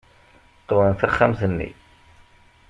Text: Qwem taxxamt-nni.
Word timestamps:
Qwem 0.67 0.93
taxxamt-nni. 0.99 1.69